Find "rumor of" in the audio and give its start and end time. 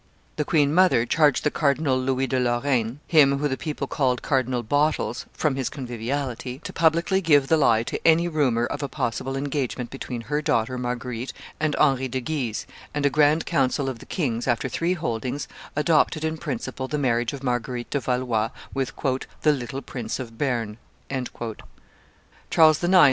8.27-8.81